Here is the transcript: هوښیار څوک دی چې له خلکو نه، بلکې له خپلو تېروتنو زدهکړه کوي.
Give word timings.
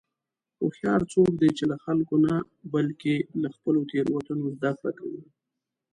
هوښیار 0.59 1.01
څوک 1.13 1.31
دی 1.41 1.49
چې 1.57 1.63
له 1.71 1.77
خلکو 1.85 2.15
نه، 2.25 2.33
بلکې 2.73 3.15
له 3.41 3.49
خپلو 3.55 3.79
تېروتنو 3.89 4.45
زدهکړه 4.55 4.91
کوي. 4.99 5.23